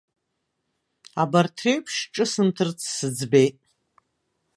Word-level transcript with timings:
Абарҭ 1.21 1.55
реиԥш 1.63 1.95
ҿысымҭырц 2.13 2.79
сыӡбеит. 2.95 3.55